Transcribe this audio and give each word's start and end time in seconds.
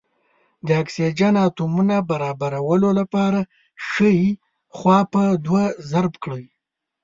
د 0.67 0.69
اکسیجن 0.81 1.33
اتومونو 1.45 1.97
برابرولو 2.11 2.89
لپاره 2.99 3.39
ښۍ 3.89 4.19
خوا 4.75 4.99
په 5.13 5.21
دوه 5.45 5.63
ضرب 5.89 6.13
کړئ. 6.23 6.45